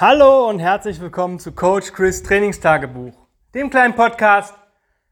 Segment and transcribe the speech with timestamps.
[0.00, 4.54] Hallo und herzlich willkommen zu Coach Chris Trainingstagebuch, dem kleinen Podcast,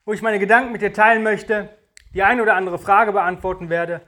[0.05, 1.71] wo ich meine Gedanken mit dir teilen möchte,
[2.15, 4.03] die eine oder andere Frage beantworten werde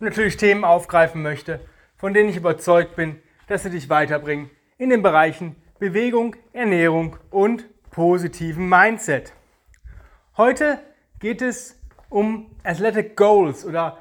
[0.00, 1.60] und natürlich Themen aufgreifen möchte,
[1.98, 4.48] von denen ich überzeugt bin, dass sie dich weiterbringen
[4.78, 9.34] in den Bereichen Bewegung, Ernährung und positiven Mindset.
[10.38, 10.78] Heute
[11.18, 11.78] geht es
[12.08, 13.98] um Athletic Goals oder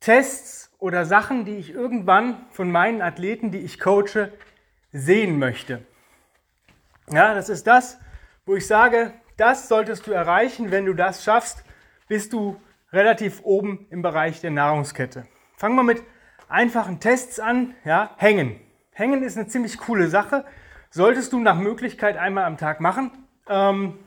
[0.00, 4.30] Tests oder Sachen, die ich irgendwann von meinen Athleten, die ich coache,
[4.92, 5.84] sehen möchte.
[7.10, 7.98] Ja, das ist das,
[8.46, 10.70] wo ich sage, das solltest du erreichen.
[10.70, 11.64] Wenn du das schaffst,
[12.08, 12.60] bist du
[12.92, 15.26] relativ oben im Bereich der Nahrungskette.
[15.56, 16.02] Fangen wir mit
[16.48, 17.74] einfachen Tests an.
[17.84, 18.60] Ja, Hängen.
[18.92, 20.44] Hängen ist eine ziemlich coole Sache.
[20.90, 23.12] Solltest du nach Möglichkeit einmal am Tag machen.
[23.48, 23.98] Ähm,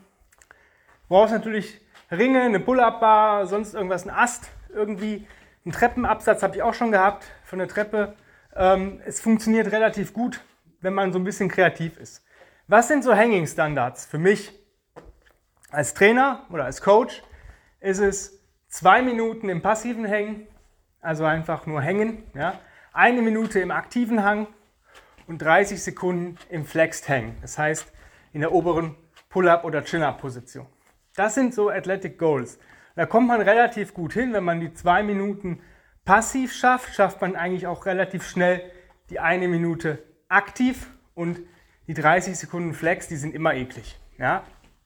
[1.08, 5.27] brauchst natürlich Ringe, eine Pull-Up-Bar, sonst irgendwas, ein Ast, irgendwie.
[5.66, 8.16] Einen Treppenabsatz habe ich auch schon gehabt von der Treppe.
[8.55, 10.41] Ähm, es funktioniert relativ gut
[10.84, 12.23] wenn man so ein bisschen kreativ ist.
[12.68, 14.52] Was sind so Hanging Standards für mich
[15.71, 17.24] als Trainer oder als Coach?
[17.80, 20.48] Ist es zwei Minuten im passiven Hängen,
[21.02, 22.60] also einfach nur hängen, ja?
[22.91, 24.48] eine Minute im aktiven Hang
[25.27, 27.91] und 30 Sekunden im Flexed Hang, das heißt
[28.34, 28.96] in der oberen
[29.29, 30.68] Pull-up oder Chin-up-Position.
[31.16, 32.60] Das sind so Athletic Goals.
[32.96, 35.62] Da kommt man relativ gut hin, wenn man die zwei Minuten
[36.05, 38.62] passiv schafft, schafft man eigentlich auch relativ schnell
[39.10, 41.39] die eine Minute aktiv und
[41.87, 43.99] die 30 Sekunden Flex, die sind immer eklig.
[44.17, 44.43] Ja?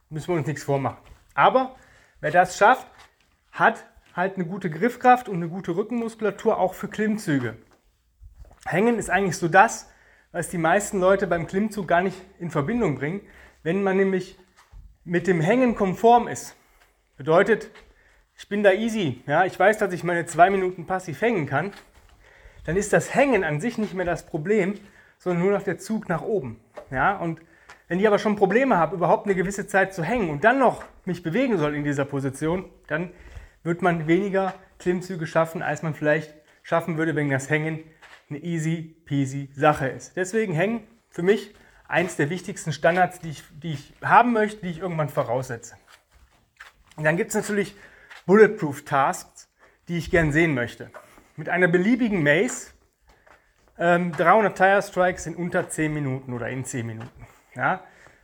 [0.09, 0.97] Müssen wir uns nichts vormachen.
[1.33, 1.75] Aber
[2.19, 2.87] wer das schafft,
[3.51, 7.57] hat halt eine gute Griffkraft und eine gute Rückenmuskulatur auch für Klimmzüge.
[8.65, 9.89] Hängen ist eigentlich so das,
[10.31, 13.21] was die meisten Leute beim Klimmzug gar nicht in Verbindung bringen.
[13.63, 14.37] Wenn man nämlich
[15.03, 16.55] mit dem Hängen konform ist,
[17.15, 17.69] bedeutet,
[18.37, 21.73] ich bin da easy, ja, ich weiß, dass ich meine zwei Minuten passiv hängen kann,
[22.65, 24.75] dann ist das Hängen an sich nicht mehr das Problem,
[25.17, 26.59] sondern nur noch der Zug nach oben.
[26.91, 27.17] Ja?
[27.17, 27.41] Und
[27.87, 30.83] wenn ich aber schon Probleme habe, überhaupt eine gewisse Zeit zu hängen und dann noch
[31.05, 33.11] mich bewegen soll in dieser Position, dann
[33.63, 36.33] wird man weniger Klimmzüge schaffen, als man vielleicht
[36.63, 37.83] schaffen würde, wenn das Hängen
[38.29, 40.17] eine easy peasy Sache ist.
[40.17, 41.55] Deswegen Hängen für mich
[41.87, 45.75] eins der wichtigsten Standards, die ich, die ich haben möchte, die ich irgendwann voraussetze.
[46.97, 47.75] Und dann gibt es natürlich
[48.25, 49.49] Bulletproof Tasks,
[49.87, 50.91] die ich gern sehen möchte.
[51.37, 52.71] Mit einer beliebigen Maze
[53.77, 57.27] ähm, 300 Tire Strikes in unter 10 Minuten oder in 10 Minuten.
[57.55, 57.81] Ja?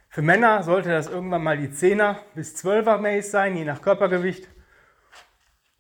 [0.10, 4.48] Für Männer sollte das irgendwann mal die 10er bis 12er Mace sein, je nach Körpergewicht.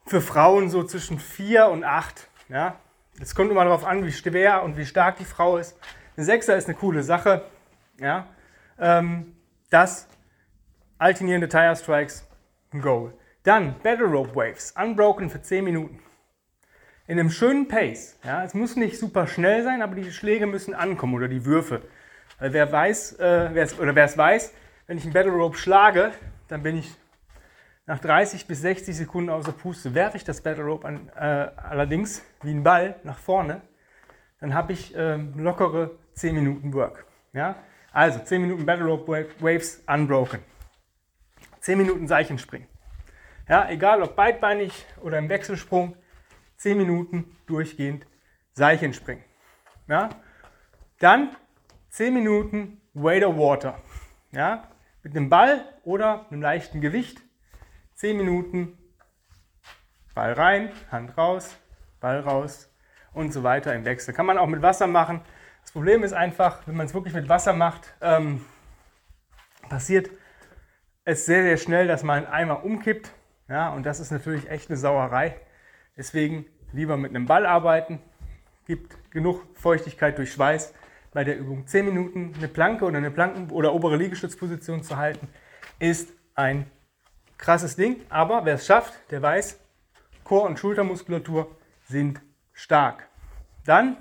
[0.06, 2.28] Für Frauen so zwischen 4 und 8.
[2.50, 2.79] Ja?
[3.22, 5.78] Es kommt immer darauf an, wie schwer und wie stark die Frau ist.
[6.17, 7.45] Eine 6er ist eine coole Sache.
[8.00, 8.28] Ja?
[8.79, 9.35] Ähm,
[9.69, 10.07] das
[10.97, 12.28] alternierende Tire Strikes,
[12.72, 13.13] ein Goal.
[13.44, 16.00] Dann Battle Rope Waves, unbroken für 10 Minuten
[17.07, 18.17] in einem schönen Pace.
[18.23, 21.81] Ja, es muss nicht super schnell sein, aber die Schläge müssen ankommen oder die Würfe.
[22.39, 24.53] Weil wer weiß, äh, oder wer es weiß,
[24.87, 26.11] wenn ich einen Battle Rope schlage,
[26.47, 26.95] dann bin ich
[27.85, 29.93] nach 30 bis 60 Sekunden außer Puste.
[29.93, 33.61] Werfe ich das Battle Rope an, äh, allerdings wie ein Ball nach vorne,
[34.39, 37.05] dann habe ich äh, lockere 10 Minuten Work.
[37.33, 37.55] Ja?
[37.91, 40.39] Also 10 Minuten Battle Rope Waves unbroken.
[41.59, 42.67] 10 Minuten Seichenspringen.
[43.47, 45.95] Ja, egal ob beidbeinig oder im Wechselsprung,
[46.63, 48.07] 10 Minuten durchgehend
[48.53, 49.22] Seilchen springen.
[49.90, 50.07] Ja?
[51.00, 51.35] Dann
[51.90, 53.81] 10 Minuten of Water.
[54.31, 54.69] Ja?
[55.03, 57.22] Mit einem Ball oder einem leichten Gewicht.
[57.96, 58.78] 10 Minuten
[60.16, 61.53] Ball rein, Hand raus,
[62.00, 62.74] Ball raus
[63.13, 64.13] und so weiter im Wechsel.
[64.13, 65.19] Kann man auch mit Wasser machen.
[65.63, 68.45] Das Problem ist einfach, wenn man es wirklich mit Wasser macht, ähm,
[69.68, 70.09] passiert
[71.03, 73.12] es sehr, sehr schnell, dass man einen Eimer umkippt.
[73.50, 75.41] Ja, und das ist natürlich echt eine Sauerei.
[75.95, 77.99] Deswegen lieber mit einem Ball arbeiten,
[78.65, 80.73] gibt genug Feuchtigkeit durch Schweiß
[81.11, 81.67] bei der Übung.
[81.67, 85.27] 10 Minuten eine Planke oder eine Planken- oder obere Liegestützposition zu halten,
[85.79, 86.65] ist ein
[87.37, 88.01] krasses Ding.
[88.09, 89.59] Aber wer es schafft, der weiß,
[90.23, 91.55] Chor- und Schultermuskulatur
[91.85, 92.21] sind
[92.53, 93.07] stark.
[93.65, 93.97] Dann,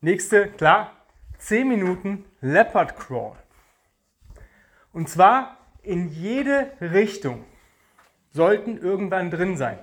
[0.00, 0.96] nächste, klar,
[1.38, 3.36] 10 Minuten Leopard Crawl.
[4.92, 7.44] Und zwar in jede Richtung
[8.30, 9.78] sollten irgendwann drin sein.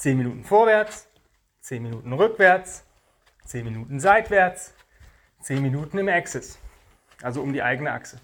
[0.00, 1.10] 10 Minuten vorwärts,
[1.60, 2.86] 10 Minuten rückwärts,
[3.44, 4.72] 10 Minuten seitwärts,
[5.42, 6.58] 10 Minuten im Axis,
[7.20, 8.18] also um die eigene Achse.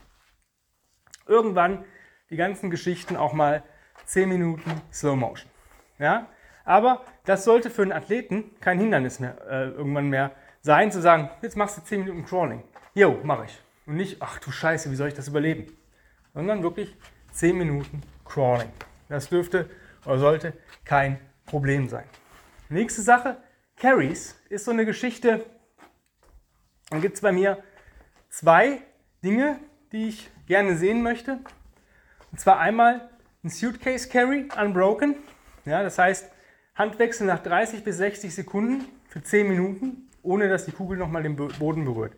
[1.27, 1.85] Irgendwann
[2.31, 3.63] die ganzen Geschichten auch mal
[4.07, 5.51] 10 Minuten Slow Motion.
[5.99, 6.29] Ja?
[6.65, 10.31] Aber das sollte für einen Athleten kein Hindernis mehr äh, irgendwann mehr
[10.63, 12.63] sein, zu sagen, jetzt machst du 10 Minuten Crawling.
[12.95, 13.61] Jo, mache ich.
[13.85, 15.67] Und nicht, ach du Scheiße, wie soll ich das überleben?
[16.33, 16.97] Sondern wirklich
[17.33, 18.73] 10 Minuten Crawling.
[19.11, 19.69] Das dürfte
[20.07, 20.55] oder sollte
[20.87, 22.05] kein Problem sein.
[22.69, 23.37] Nächste Sache,
[23.77, 25.45] Carries ist so eine Geschichte.
[26.91, 27.63] Dann gibt es bei mir
[28.29, 28.83] zwei
[29.23, 29.59] Dinge,
[29.93, 31.39] die ich gerne sehen möchte.
[32.33, 33.09] Und zwar einmal
[33.45, 35.17] ein Suitcase Carry Unbroken.
[35.65, 36.31] Ja, das heißt,
[36.75, 41.37] Handwechsel nach 30 bis 60 Sekunden für 10 Minuten, ohne dass die Kugel nochmal den
[41.37, 42.13] Boden berührt.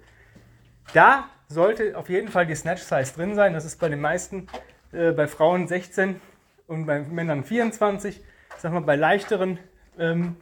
[0.92, 3.52] Da sollte auf jeden Fall die Snatch Size drin sein.
[3.52, 4.48] Das ist bei den meisten,
[4.92, 6.20] äh, bei Frauen 16
[6.66, 8.22] und bei Männern 24.
[8.58, 9.56] Sag mal, bei leichteren
[10.00, 10.34] ähm,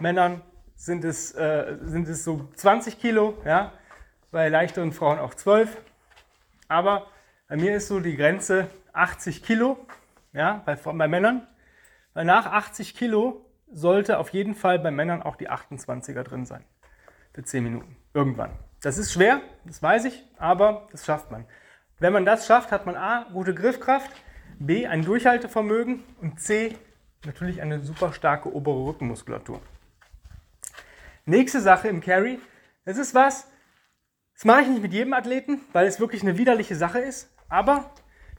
[0.00, 0.42] Männern
[0.74, 3.72] sind es, äh, sind es so 20 Kilo, ja?
[4.32, 5.80] bei leichteren Frauen auch 12.
[6.66, 7.06] Aber
[7.48, 9.78] bei mir ist so die Grenze 80 Kilo
[10.32, 10.62] ja?
[10.66, 11.46] bei, bei Männern.
[12.12, 16.64] Weil nach 80 Kilo sollte auf jeden Fall bei Männern auch die 28er drin sein.
[17.34, 17.96] Für 10 Minuten.
[18.14, 18.50] Irgendwann.
[18.82, 21.46] Das ist schwer, das weiß ich, aber das schafft man.
[22.00, 24.10] Wenn man das schafft, hat man A, gute Griffkraft,
[24.58, 26.76] B, ein Durchhaltevermögen und C,
[27.26, 29.60] natürlich eine super starke obere Rückenmuskulatur.
[31.26, 32.38] Nächste Sache im Carry,
[32.84, 33.48] das ist was,
[34.34, 37.90] das mache ich nicht mit jedem Athleten, weil es wirklich eine widerliche Sache ist, aber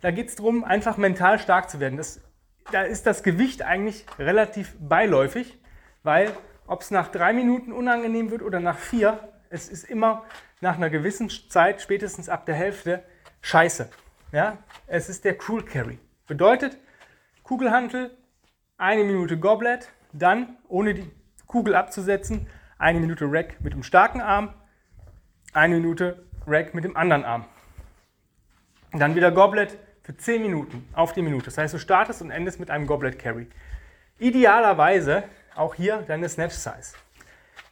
[0.02, 1.98] da geht es darum, einfach mental stark zu werden.
[1.98, 2.22] Das,
[2.72, 5.60] da ist das Gewicht eigentlich relativ beiläufig,
[6.04, 6.32] weil
[6.68, 10.26] ob es nach drei Minuten unangenehm wird oder nach vier, es ist immer
[10.62, 13.04] nach einer gewissen Zeit, spätestens ab der Hälfte,
[13.42, 13.90] scheiße.
[14.32, 14.58] Ja?
[14.88, 16.00] Es ist der Cool Carry.
[16.28, 16.78] Bedeutet,
[17.44, 18.12] Kugelhantel,
[18.78, 21.12] eine Minute Goblet, dann, ohne die
[21.48, 24.54] Kugel abzusetzen, eine Minute Rack mit dem starken Arm,
[25.54, 27.46] eine Minute Rack mit dem anderen Arm.
[28.92, 31.46] Und dann wieder Goblet für 10 Minuten auf die Minute.
[31.46, 33.48] Das heißt, du startest und endest mit einem Goblet Carry.
[34.20, 35.24] Idealerweise
[35.56, 36.96] auch hier deine Snatch Size.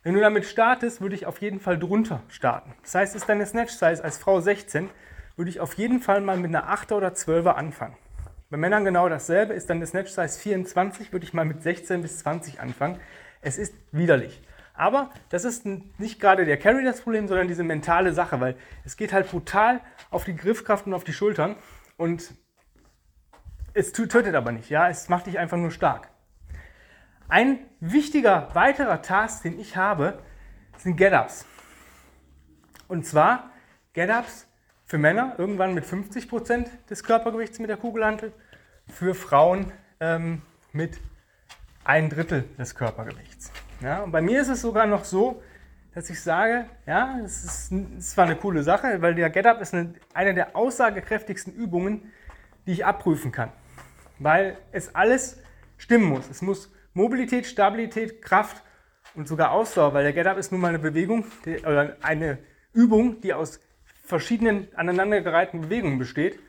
[0.04, 2.74] Wenn du damit startest, würde ich auf jeden Fall drunter starten.
[2.82, 4.90] Das heißt, ist deine Snatch Size als Frau 16,
[5.36, 7.96] würde ich auf jeden Fall mal mit einer 8er oder 12er anfangen.
[8.54, 12.20] Bei Männern genau dasselbe, ist deine Snatch Size 24, würde ich mal mit 16 bis
[12.20, 13.00] 20 anfangen.
[13.42, 14.44] Es ist widerlich.
[14.76, 18.56] Aber das ist nicht gerade der Carry das Problem, sondern diese mentale Sache, weil
[18.86, 21.56] es geht halt brutal auf die Griffkraft und auf die Schultern
[21.98, 22.36] und
[23.74, 26.10] es tötet aber nicht, ja, es macht dich einfach nur stark.
[27.30, 30.20] Ein wichtiger weiterer Task, den ich habe,
[30.78, 31.48] sind Get-Ups.
[32.88, 33.50] Und zwar
[33.94, 34.46] Get-Ups
[34.86, 38.32] für Männer irgendwann mit 50% des Körpergewichts mit der Kugelhantel,
[38.88, 40.42] für Frauen ähm,
[40.72, 41.00] mit
[41.84, 43.52] ein Drittel des Körpergewichts.
[43.82, 45.42] Ja, und bei mir ist es sogar noch so,
[45.94, 49.94] dass ich sage, ja, es ist, zwar eine coole Sache, weil der Get-Up ist eine,
[50.14, 52.12] eine der aussagekräftigsten Übungen,
[52.66, 53.52] die ich abprüfen kann.
[54.20, 55.38] Weil es alles
[55.78, 56.30] stimmen muss.
[56.30, 58.64] Es muss Mobilität, Stabilität, Kraft
[59.16, 62.40] und sogar Ausdauer, weil der Get-Up ist nun mal eine Bewegung die, oder eine
[62.74, 63.60] Übung, die aus
[64.04, 66.40] verschiedenen aneinandergereihten Bewegungen besteht.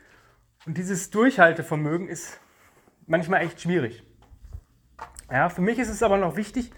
[0.66, 2.40] Und dieses Durchhaltevermögen ist
[3.06, 4.02] manchmal echt schwierig.
[5.30, 6.70] Ja, für mich ist es aber noch wichtig,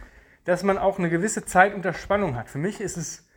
[0.45, 2.49] dass man auch eine gewisse Zeit unter Spannung hat.
[2.49, 3.29] Für mich ist es,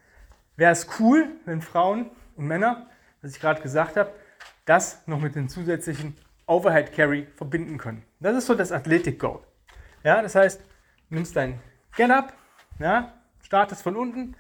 [0.56, 2.88] wäre es cool, wenn Frauen und Männer,
[3.22, 4.12] was ich gerade gesagt habe,
[4.66, 6.16] das noch mit dem zusätzlichen
[6.48, 8.04] Overhead Carry verbinden können.
[8.20, 9.42] Das ist so das Athletic Goal.
[10.04, 11.60] Ja, das heißt, du nimmst dein
[11.96, 12.34] Get Up,
[12.80, 14.36] ja, startest von unten,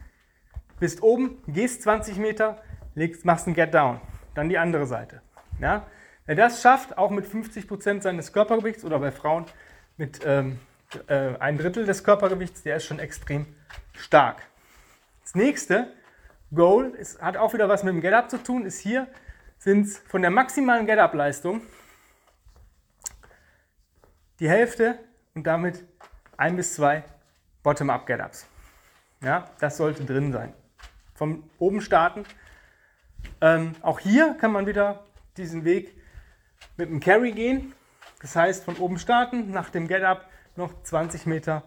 [0.79, 2.61] bist oben, gehst 20 Meter,
[2.95, 3.99] legst, machst ein Get Down.
[4.33, 5.21] Dann die andere Seite.
[5.59, 5.85] Ja.
[6.29, 9.47] Wer das schafft, auch mit 50% seines Körpergewichts oder bei Frauen
[9.97, 10.59] mit ähm,
[11.07, 13.47] äh, ein Drittel des Körpergewichts, der ist schon extrem
[13.93, 14.43] stark.
[15.23, 15.91] Das nächste
[16.53, 19.07] Goal ist, hat auch wieder was mit dem Get-Up zu tun, ist hier
[19.57, 21.61] sind es von der maximalen Get-Up-Leistung
[24.39, 24.99] die Hälfte
[25.33, 25.83] und damit
[26.37, 27.05] ein bis zwei
[27.63, 28.45] Bottom-Up-Get-Ups.
[29.23, 30.53] Ja, das sollte drin sein.
[31.15, 32.23] Vom oben starten.
[33.41, 35.05] Ähm, auch hier kann man wieder
[35.35, 35.98] diesen Weg
[36.79, 37.73] mit dem Carry gehen.
[38.21, 41.63] Das heißt, von oben starten, nach dem Get-Up noch 20 Meter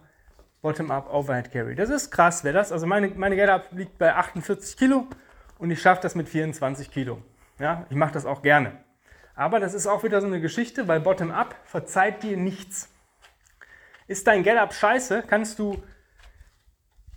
[0.63, 1.75] Bottom-Up Overhead Carry.
[1.75, 2.73] Das ist krass, wer das?
[2.73, 5.07] Also meine, meine Get-Up liegt bei 48 Kilo
[5.59, 7.23] und ich schaffe das mit 24 Kilo.
[7.59, 8.73] Ja, ich mache das auch gerne.
[9.35, 12.89] Aber das ist auch wieder so eine Geschichte, weil Bottom-Up verzeiht dir nichts.
[14.09, 15.83] Ist dein Get-Up scheiße, kannst du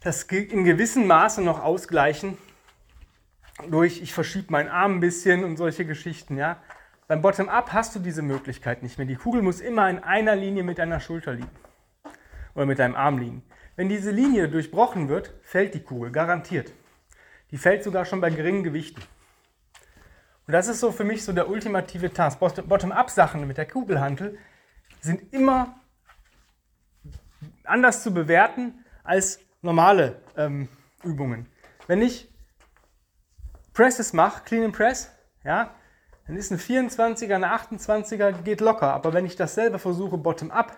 [0.01, 2.37] das in gewissem Maße noch ausgleichen
[3.69, 6.37] durch, ich verschiebe meinen Arm ein bisschen und solche Geschichten.
[6.37, 6.57] Ja?
[7.07, 9.05] Beim Bottom-Up hast du diese Möglichkeit nicht mehr.
[9.05, 11.49] Die Kugel muss immer in einer Linie mit deiner Schulter liegen
[12.55, 13.43] oder mit deinem Arm liegen.
[13.75, 16.73] Wenn diese Linie durchbrochen wird, fällt die Kugel, garantiert.
[17.51, 19.01] Die fällt sogar schon bei geringen Gewichten.
[20.47, 22.39] Und das ist so für mich so der ultimative Task.
[22.39, 24.37] Bottom-up-Sachen mit der Kugelhantel
[25.01, 25.79] sind immer
[27.63, 30.69] anders zu bewerten als normale ähm,
[31.03, 31.47] Übungen.
[31.85, 32.31] Wenn ich
[33.73, 35.11] Presses mache, Clean and Press,
[35.43, 35.71] ja,
[36.27, 38.93] dann ist ein 24er, eine 28er, geht locker.
[38.93, 40.75] Aber wenn ich dasselbe versuche, bottom-up,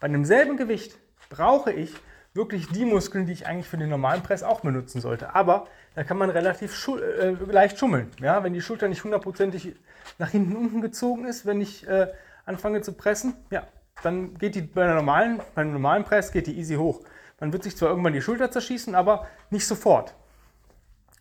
[0.00, 0.98] bei demselben Gewicht,
[1.30, 1.94] brauche ich
[2.34, 5.34] wirklich die Muskeln, die ich eigentlich für den normalen Press auch benutzen sollte.
[5.34, 8.10] Aber da kann man relativ schu äh, leicht schummeln.
[8.20, 8.42] Ja?
[8.42, 9.74] Wenn die Schulter nicht hundertprozentig
[10.18, 12.08] nach hinten unten gezogen ist, wenn ich äh,
[12.46, 13.66] anfange zu pressen, ja,
[14.02, 17.00] dann geht die bei, einer normalen, einem normalen Press geht die easy hoch.
[17.40, 20.14] Man wird sich zwar irgendwann die Schulter zerschießen, aber nicht sofort.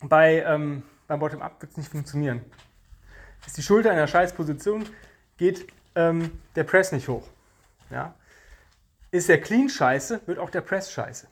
[0.01, 2.41] Bei, ähm, beim Bottom-Up wird es nicht funktionieren.
[3.45, 4.86] Ist die Schulter in einer scheiß Position,
[5.38, 7.27] geht ähm, der Press nicht hoch.
[7.89, 8.13] Ja?
[9.12, 11.27] Ist der Clean scheiße, wird auch der Press scheiße.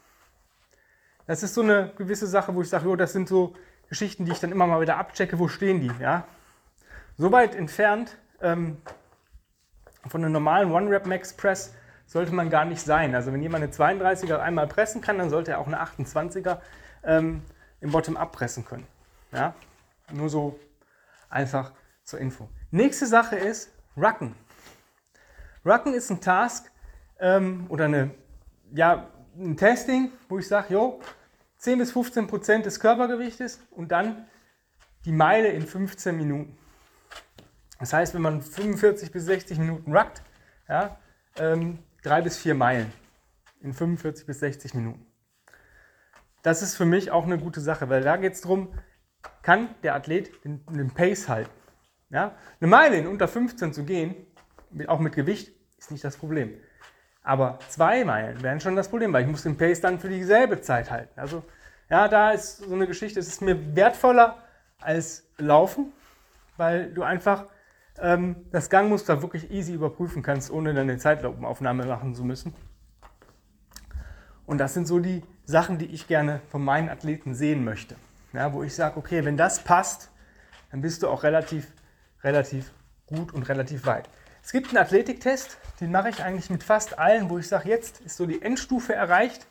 [1.27, 3.55] Das ist so eine gewisse Sache, wo ich sage, jo, das sind so
[3.87, 5.91] Geschichten, die ich dann immer mal wieder abchecke, wo stehen die.
[6.01, 6.25] Ja?
[7.17, 8.77] So weit entfernt ähm,
[10.07, 11.73] von einem normalen One-Rep-Max-Press
[12.07, 13.13] sollte man gar nicht sein.
[13.13, 16.59] Also wenn jemand eine 32er einmal pressen kann, dann sollte er auch eine 28er
[17.03, 17.43] ähm,
[17.81, 18.87] im Bottom-Up pressen können.
[19.31, 19.53] Ja?
[20.11, 20.59] Nur so
[21.29, 21.71] einfach
[22.09, 22.49] zur Info.
[22.71, 24.35] Nächste Sache ist Rucken.
[25.65, 26.71] Rucken ist ein Task
[27.19, 28.11] ähm, oder eine,
[28.73, 31.01] ja, ein Testing, wo ich sage, jo,
[31.57, 34.27] 10 bis 15 Prozent des Körpergewichtes und dann
[35.05, 36.57] die Meile in 15 Minuten.
[37.79, 40.21] Das heißt, wenn man 45 bis 60 Minuten ruckt,
[40.67, 40.97] ja,
[41.37, 42.91] ähm, drei bis vier Meilen
[43.61, 45.05] in 45 bis 60 Minuten.
[46.41, 48.73] Das ist für mich auch eine gute Sache, weil da geht es darum,
[49.41, 51.58] kann der Athlet den, den Pace halten.
[52.09, 52.35] Ja?
[52.59, 54.15] Eine Meile in unter 15 zu gehen,
[54.87, 56.53] auch mit Gewicht, ist nicht das Problem.
[57.23, 60.61] Aber zwei Meilen wären schon das Problem, weil ich muss den Pace dann für dieselbe
[60.61, 61.19] Zeit halten.
[61.19, 61.43] Also
[61.89, 64.37] ja, da ist so eine Geschichte, es ist mir wertvoller
[64.79, 65.91] als Laufen,
[66.57, 67.45] weil du einfach
[67.99, 72.53] ähm, das Gangmuster wirklich easy überprüfen kannst, ohne dann eine Zeitlupenaufnahme machen zu müssen.
[74.45, 77.95] Und das sind so die Sachen, die ich gerne von meinen Athleten sehen möchte.
[78.33, 80.11] Ja, wo ich sage, okay, wenn das passt,
[80.71, 81.67] dann bist du auch relativ,
[82.23, 82.71] relativ
[83.07, 84.09] gut und relativ weit.
[84.43, 88.01] Es gibt einen Athletiktest, den mache ich eigentlich mit fast allen, wo ich sage, jetzt
[88.01, 89.47] ist so die Endstufe erreicht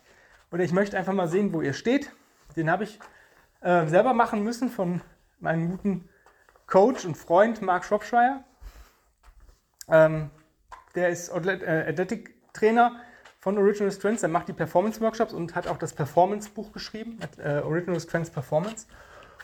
[0.50, 2.10] oder ich möchte einfach mal sehen, wo ihr steht.
[2.56, 2.98] Den habe ich
[3.60, 5.00] äh, selber machen müssen von
[5.40, 6.08] meinem guten
[6.66, 8.44] Coach und Freund Mark Shropshire.
[9.88, 10.30] Ähm,
[10.94, 13.00] der ist äh, Athletic-Trainer
[13.40, 14.22] von Original Strengths.
[14.22, 18.86] Er macht die Performance-Workshops und hat auch das Performance-Buch geschrieben, äh, Original Strengths Performance.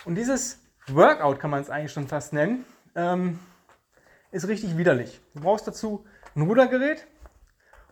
[0.05, 2.65] Und dieses Workout kann man es eigentlich schon fast nennen.
[2.95, 3.39] Ähm,
[4.31, 5.21] ist richtig widerlich.
[5.35, 7.07] Du brauchst dazu ein Rudergerät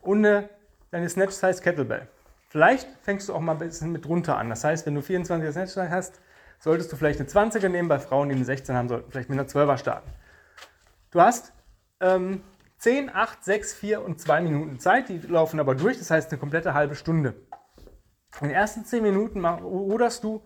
[0.00, 0.48] und eine,
[0.90, 2.08] deine Snatch Size Kettlebell.
[2.48, 4.50] Vielleicht fängst du auch mal ein bisschen mit runter an.
[4.50, 6.20] Das heißt, wenn du 24er Snatch Size hast,
[6.58, 7.88] solltest du vielleicht eine 20er nehmen.
[7.88, 10.10] Bei Frauen, die eine 16 haben, sollten vielleicht mit einer 12er starten.
[11.10, 11.52] Du hast
[12.00, 12.42] ähm,
[12.78, 15.08] 10, 8, 6, 4 und 2 Minuten Zeit.
[15.08, 17.34] Die laufen aber durch, das heißt eine komplette halbe Stunde.
[18.40, 20.42] In den ersten 10 Minuten ruderst du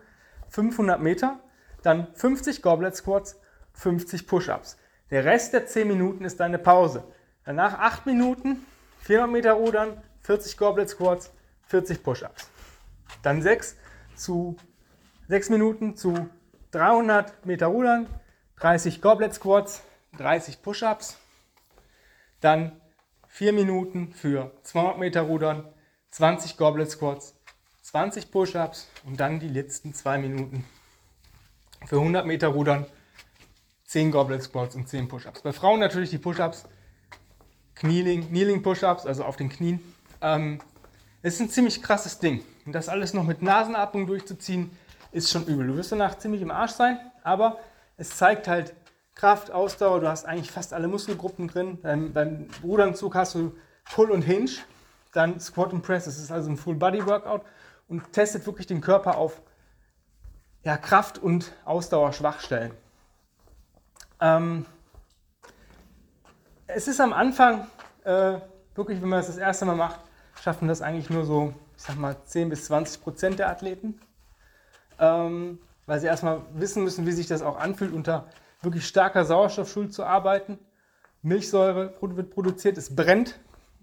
[0.50, 1.40] 500 Meter,
[1.82, 3.40] dann 50 Goblet Squats,
[3.76, 4.76] 50 Push-Ups.
[5.11, 7.04] Der Rest der 10 Minuten ist deine Pause.
[7.45, 8.66] Danach 8 Minuten,
[9.00, 11.33] 400 Meter rudern, 40 Goblet Squats,
[11.66, 12.50] 40 Push-Ups.
[13.23, 13.76] Dann 6
[14.16, 14.56] zu
[15.28, 16.28] 6 Minuten zu
[16.73, 18.06] 300 Meter rudern,
[18.56, 19.83] 30 Goblet Squats,
[20.18, 21.16] 30 Push-Ups.
[22.40, 22.80] Dann
[23.28, 25.68] 4 Minuten für 200 Meter rudern,
[26.11, 27.35] 20 Goblet Squats,
[27.83, 30.64] 20 Push-Ups und dann die letzten 2 Minuten
[31.87, 32.87] für 100 Meter rudern,
[33.87, 35.43] 10 Goblet Squats und 10 Push-Ups.
[35.43, 36.64] Bei Frauen natürlich die Push-Ups,
[37.76, 39.81] Kneeling, Kneeling Push-Ups, also auf den Knien.
[40.21, 40.61] Ähm,
[41.23, 42.43] es ist ein ziemlich krasses Ding.
[42.64, 44.71] Und das alles noch mit Nasenatmung durchzuziehen,
[45.12, 45.69] ist schon übel.
[45.69, 47.59] Du wirst danach ziemlich im Arsch sein, aber
[47.97, 48.75] es zeigt halt
[49.14, 50.00] Kraft, Ausdauer.
[50.00, 51.78] Du hast eigentlich fast alle Muskelgruppen drin.
[51.81, 54.50] Beim, beim Rudernzug hast du Pull und Hinge,
[55.12, 56.07] dann Squat und Press.
[56.07, 57.43] Es ist also ein Full-Body-Workout
[57.88, 59.40] und testet wirklich den Körper auf
[60.64, 62.73] ja, Kraft- und Ausdauer-Schwachstellen.
[64.20, 64.66] Ähm,
[66.66, 67.66] es ist am Anfang,
[68.04, 68.38] äh,
[68.75, 70.00] wirklich, wenn man das das erste Mal macht,
[70.42, 74.00] schaffen das eigentlich nur so, ich sag mal, 10 bis 20 Prozent der Athleten.
[74.99, 78.26] Ähm, weil sie erstmal wissen müssen, wie sich das auch anfühlt, unter
[78.62, 80.58] wirklich starker Sauerstoffschuld zu arbeiten.
[81.23, 83.38] Milchsäure wird produziert, es brennt,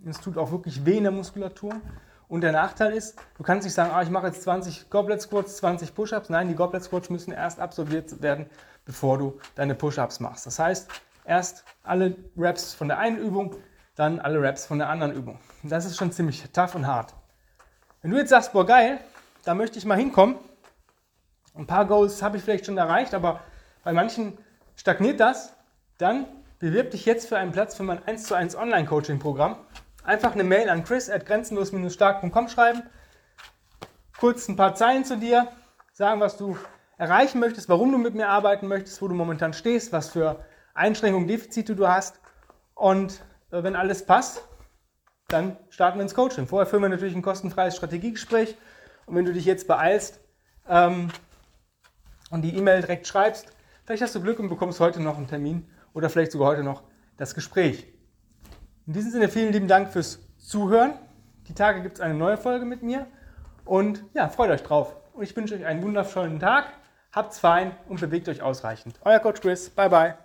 [0.06, 1.76] es tut auch wirklich weh in der Muskulatur.
[2.28, 5.58] Und der Nachteil ist, du kannst nicht sagen, ah, ich mache jetzt 20 Goblet Squats,
[5.58, 6.30] 20 Push-Ups.
[6.30, 8.48] Nein, die Goblet Squats müssen erst absolviert werden,
[8.86, 10.46] bevor du deine Push-Ups machst.
[10.46, 10.90] Das heißt,
[11.26, 13.56] erst alle Reps von der einen Übung,
[13.96, 15.40] dann alle Reps von der anderen Übung.
[15.62, 17.14] Und das ist schon ziemlich tough und hart.
[18.02, 19.00] Wenn du jetzt sagst, boah geil,
[19.46, 20.36] da möchte ich mal hinkommen,
[21.56, 23.42] ein paar Goals habe ich vielleicht schon erreicht, aber
[23.84, 24.38] bei manchen
[24.76, 25.54] stagniert das,
[25.98, 26.26] dann
[26.60, 29.58] bewirb dich jetzt für einen Platz für mein 1 zu 1 Online-Coaching-Programm.
[30.04, 32.84] Einfach eine Mail an chris at grenzenlos-stark.com schreiben,
[34.18, 35.48] kurz ein paar Zeilen zu dir,
[35.94, 36.58] sagen, was du
[36.98, 41.28] erreichen möchtest, warum du mit mir arbeiten möchtest, wo du momentan stehst, was für Einschränkungen,
[41.28, 42.20] Defizite du hast.
[42.76, 44.48] Und äh, wenn alles passt,
[45.28, 46.48] dann starten wir ins Coaching.
[46.48, 48.58] Vorher führen wir natürlich ein kostenfreies Strategiegespräch.
[49.06, 50.22] Und wenn du dich jetzt beeilst
[50.68, 51.10] ähm,
[52.30, 53.48] und die E-Mail direkt schreibst,
[53.86, 56.84] vielleicht hast du Glück und bekommst heute noch einen Termin oder vielleicht sogar heute noch
[57.18, 57.88] das Gespräch.
[58.86, 60.94] In diesem Sinne vielen lieben Dank fürs Zuhören.
[61.48, 63.08] Die Tage gibt es eine neue Folge mit mir
[63.66, 64.96] und ja, freut euch drauf.
[65.14, 66.66] Und ich wünsche euch einen wundervollen Tag.
[67.14, 69.00] Habt's fein und bewegt euch ausreichend.
[69.04, 69.70] Euer Coach Chris.
[69.70, 70.16] Bye bye.